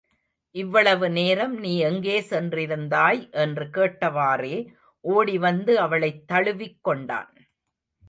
இவ்வளவு 0.51 1.09
நேரம் 1.09 1.57
நீ 1.57 1.77
எங்கே 1.77 2.21
சென்றிருந்தாய் 2.21 3.31
என்று 3.31 3.65
கேட்டவாறே 3.65 4.67
ஓடிவந்து 4.99 5.79
அவளைத் 5.79 6.27
தழுவிக் 6.27 6.83
கொண்டான். 6.83 7.33